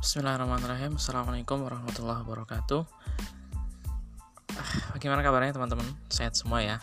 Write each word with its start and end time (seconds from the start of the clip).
Bismillahirrahmanirrahim. 0.00 0.96
Assalamualaikum 0.96 1.60
warahmatullahi 1.60 2.24
wabarakatuh. 2.24 2.88
Ah, 4.56 4.96
Bagaimana 4.96 5.20
kabarnya 5.20 5.52
teman-teman? 5.52 5.84
Sehat 6.08 6.32
semua 6.32 6.64
ya? 6.64 6.80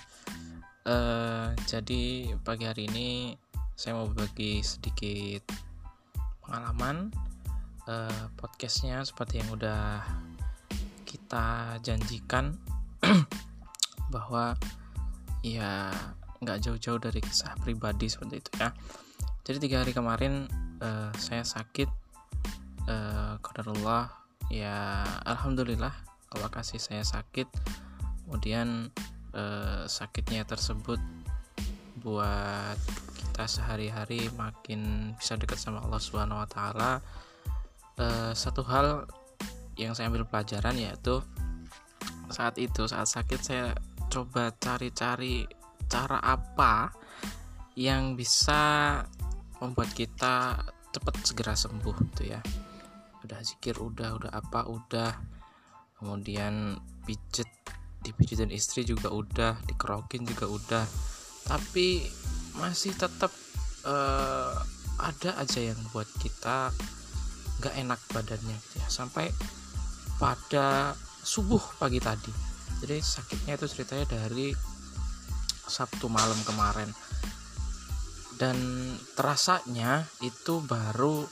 Uh, 0.85 1.49
Jadi 1.65 2.29
pagi 2.45 2.69
hari 2.69 2.85
ini 2.85 3.33
Saya 3.73 3.97
mau 3.97 4.05
berbagi 4.05 4.61
sedikit 4.61 5.49
Pengalaman 6.45 7.09
uh, 7.89 8.29
Podcastnya 8.37 9.01
seperti 9.01 9.41
yang 9.41 9.49
udah 9.49 10.05
Kita 11.01 11.81
janjikan 11.81 12.53
Bahwa 14.13 14.53
Ya 15.41 15.89
nggak 16.37 16.69
jauh-jauh 16.69 17.01
dari 17.01 17.17
kisah 17.17 17.57
pribadi 17.65 18.13
seperti 18.13 18.45
itu 18.45 18.51
ya. 18.61 18.69
Jadi 19.41 19.57
tiga 19.57 19.81
hari 19.81 19.89
kemarin 19.97 20.45
uh, 20.85 21.09
Saya 21.17 21.41
sakit 21.41 22.05
uh, 22.87 24.07
ya 24.47 25.03
alhamdulillah 25.27 25.93
Allah 26.35 26.49
kasih 26.51 26.79
saya 26.79 27.03
sakit. 27.03 27.47
Kemudian 28.27 28.91
uh, 29.31 29.87
sakitnya 29.87 30.43
tersebut 30.43 30.99
buat 32.03 32.77
kita 33.15 33.47
sehari-hari 33.47 34.27
makin 34.35 35.13
bisa 35.15 35.39
dekat 35.39 35.59
sama 35.59 35.83
Allah 35.83 36.01
Subhanahu 36.01 36.43
wa 36.43 36.49
taala. 36.49 36.91
Uh, 37.97 38.31
satu 38.35 38.61
hal 38.67 39.07
yang 39.79 39.93
saya 39.93 40.09
ambil 40.09 40.27
pelajaran 40.27 40.75
yaitu 40.77 41.21
saat 42.27 42.59
itu 42.59 42.85
saat 42.85 43.07
sakit 43.07 43.39
saya 43.39 43.65
coba 44.11 44.51
cari-cari 44.59 45.47
cara 45.87 46.19
apa 46.19 46.91
yang 47.77 48.19
bisa 48.19 49.01
membuat 49.63 49.93
kita 49.95 50.59
cepat 50.91 51.15
segera 51.23 51.53
sembuh 51.55 51.95
gitu 52.11 52.33
ya 52.33 52.41
udah 53.25 53.39
zikir 53.41 53.77
udah 53.79 54.17
udah 54.21 54.31
apa 54.33 54.67
udah. 54.69 55.11
Kemudian 55.97 56.77
pijet 57.07 57.49
dipijitin 58.05 58.53
istri 58.53 58.85
juga 58.85 59.09
udah 59.09 59.57
dikerokin 59.65 60.23
juga 60.27 60.45
udah. 60.45 60.85
Tapi 61.47 62.05
masih 62.57 62.93
tetap 62.93 63.33
uh, 63.85 64.53
ada 64.97 65.37
aja 65.37 65.59
yang 65.61 65.79
buat 65.93 66.09
kita 66.21 66.73
nggak 67.61 67.75
enak 67.81 67.99
badannya 68.13 68.55
gitu 68.55 68.75
ya. 68.81 68.87
Sampai 68.89 69.33
pada 70.21 70.93
subuh 71.21 71.61
pagi 71.77 72.01
tadi. 72.01 72.33
Jadi 72.77 72.97
sakitnya 73.01 73.57
itu 73.57 73.65
ceritanya 73.65 74.05
dari 74.05 74.53
Sabtu 75.67 76.07
malam 76.07 76.37
kemarin. 76.45 76.89
Dan 78.37 78.57
terasanya 79.17 80.05
itu 80.21 80.61
baru 80.61 81.25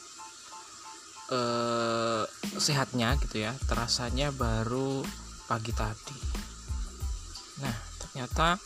eh, 1.31 2.23
sehatnya 2.57 3.17
gitu 3.21 3.41
ya 3.41 3.53
terasanya 3.65 4.29
baru 4.29 5.01
pagi 5.49 5.73
tadi. 5.73 6.17
Nah 7.61 7.75
ternyata 8.01 8.57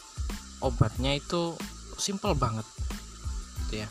obatnya 0.63 1.15
itu 1.15 1.55
simple 1.95 2.35
banget 2.35 2.67
gitu 3.65 3.83
ya. 3.83 3.89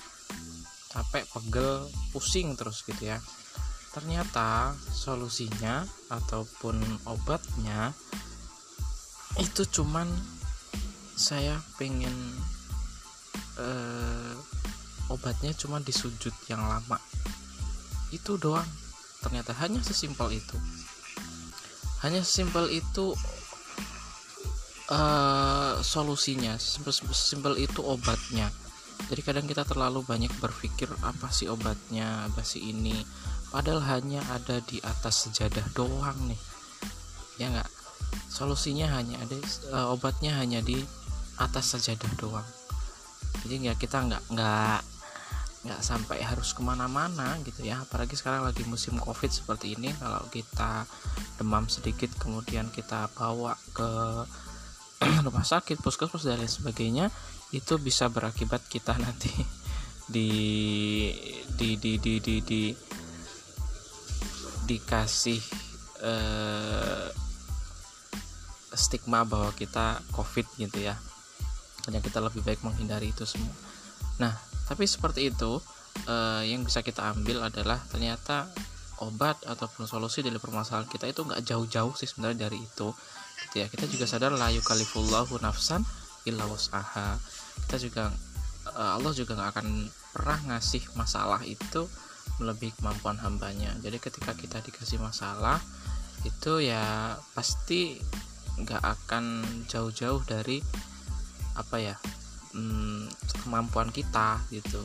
Capek 0.88 1.24
pegel 1.28 1.88
pusing 2.12 2.56
terus 2.56 2.84
gitu 2.84 3.12
ya. 3.12 3.20
Ternyata 3.92 4.76
solusinya 4.92 5.84
ataupun 6.12 6.80
obatnya 7.08 7.96
itu 9.40 9.62
cuman 9.64 10.08
saya 11.18 11.58
pengen 11.78 12.14
eh, 13.58 14.34
obatnya 15.08 15.50
cuma 15.56 15.80
di 15.82 15.90
sujud 15.90 16.32
yang 16.46 16.62
lama 16.62 17.00
itu 18.14 18.40
doang. 18.40 18.66
Ternyata 19.24 19.54
hanya 19.58 19.82
sesimpel 19.82 20.30
itu. 20.38 20.56
Hanya 22.06 22.22
sesimpel 22.22 22.70
itu 22.70 23.16
uh, 24.92 25.82
solusinya. 25.82 26.54
Sesimpel 26.56 27.58
itu 27.58 27.82
obatnya. 27.82 28.48
Jadi 29.06 29.20
kadang 29.22 29.46
kita 29.46 29.62
terlalu 29.62 30.02
banyak 30.02 30.30
berpikir 30.42 30.90
apa 31.06 31.30
sih 31.30 31.46
obatnya 31.46 32.26
apa 32.26 32.42
sih 32.42 32.74
ini? 32.74 32.98
Padahal 33.48 33.80
hanya 33.96 34.20
ada 34.28 34.60
di 34.60 34.82
atas 34.82 35.26
sejadah 35.26 35.64
doang 35.72 36.18
nih. 36.28 36.40
Ya 37.38 37.48
nggak? 37.54 37.70
Solusinya 38.28 38.90
hanya 38.92 39.16
ada 39.22 39.36
uh, 39.72 39.94
obatnya 39.94 40.34
hanya 40.36 40.60
di 40.60 40.76
atas 41.38 41.78
sajadah 41.78 42.12
doang. 42.18 42.48
Jadi 43.46 43.54
nggak 43.68 43.78
kita 43.78 44.02
nggak 44.02 44.22
nggak 44.34 44.80
nggak 45.66 45.82
sampai 45.82 46.22
harus 46.22 46.54
ke 46.54 46.62
mana-mana 46.62 47.34
gitu 47.42 47.66
ya. 47.66 47.82
Apalagi 47.82 48.14
sekarang 48.14 48.46
lagi 48.46 48.62
musim 48.62 48.94
covid 49.02 49.30
seperti 49.30 49.74
ini 49.74 49.90
kalau 49.98 50.22
kita 50.30 50.86
demam 51.34 51.66
sedikit 51.66 52.14
kemudian 52.14 52.70
kita 52.70 53.10
bawa 53.18 53.58
ke 53.74 53.90
rumah 55.26 55.46
sakit 55.46 55.82
puskesmas 55.82 56.26
dan 56.26 56.38
lain 56.38 56.50
sebagainya 56.50 57.06
itu 57.50 57.74
bisa 57.80 58.06
berakibat 58.06 58.62
kita 58.70 58.94
nanti 58.98 59.30
di 60.14 60.30
di 61.58 61.74
di 61.74 61.98
di 61.98 62.14
di, 62.22 62.36
di 62.42 62.62
dikasih 64.68 65.40
eh, 66.06 67.08
stigma 68.78 69.26
bahwa 69.26 69.50
kita 69.58 69.98
covid 70.14 70.46
gitu 70.54 70.86
ya. 70.86 70.94
Hanya 71.88 72.04
kita 72.04 72.20
lebih 72.20 72.44
baik 72.44 72.60
menghindari 72.62 73.10
itu 73.10 73.24
semua 73.24 73.68
nah 74.18 74.34
tapi 74.68 74.84
seperti 74.84 75.32
itu 75.32 75.62
eh, 76.04 76.52
yang 76.52 76.62
bisa 76.62 76.84
kita 76.84 77.16
ambil 77.16 77.48
adalah 77.48 77.80
ternyata 77.88 78.50
obat 78.98 79.38
ataupun 79.46 79.86
solusi 79.86 80.26
dari 80.26 80.36
permasalahan 80.42 80.90
kita 80.90 81.06
itu 81.06 81.22
nggak 81.22 81.42
jauh-jauh 81.46 81.94
sih 81.94 82.10
sebenarnya 82.10 82.50
dari 82.50 82.58
itu. 82.60 82.90
Gitu 83.46 83.54
ya. 83.62 83.66
Kita 83.70 83.86
juga 83.86 84.10
sadar 84.10 84.34
la 84.34 84.50
yukalifullahu 84.50 85.38
nafsan 85.38 85.86
illa 86.26 86.44
was'aha 86.44 87.16
kita 87.64 87.76
juga 87.80 88.04
eh, 88.76 88.92
Allah 88.98 89.12
juga 89.16 89.38
nggak 89.38 89.50
akan 89.56 89.68
pernah 90.14 90.38
ngasih 90.54 90.82
masalah 90.94 91.40
itu 91.44 91.88
melebihi 92.38 92.76
kemampuan 92.78 93.18
hambanya. 93.18 93.74
Jadi 93.82 93.98
ketika 93.98 94.32
kita 94.36 94.62
dikasih 94.62 95.02
masalah 95.02 95.58
itu 96.26 96.62
ya 96.62 97.14
pasti 97.34 97.98
nggak 98.58 98.82
akan 98.82 99.46
jauh-jauh 99.70 100.22
dari 100.26 100.58
apa 101.54 101.76
ya 101.78 101.94
hmm, 102.54 103.08
kemampuan 103.44 103.90
kita 103.90 104.40
gitu. 104.52 104.82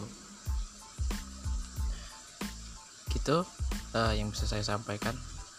Gitu 3.14 3.38
uh, 3.94 4.14
yang 4.16 4.34
bisa 4.34 4.50
saya 4.50 4.66
sampaikan 4.66 5.14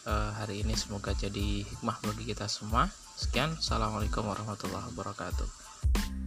uh, 0.04 0.34
hari 0.37 0.66
ini 0.66 0.75
semoga 0.75 1.14
jadi 1.14 1.64
hikmah 1.64 2.03
bagi 2.03 2.34
kita 2.34 2.50
semua. 2.50 2.91
Sekian 3.14 3.54
assalamualaikum 3.54 4.26
warahmatullahi 4.26 4.91
wabarakatuh 4.91 6.24